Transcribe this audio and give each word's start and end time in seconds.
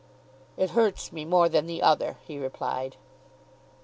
"It 0.57 0.71
hurts 0.71 1.11
me 1.11 1.25
more 1.25 1.47
than 1.47 1.67
the 1.67 1.83
other," 1.83 2.17
he 2.25 2.39
replied. 2.39 2.95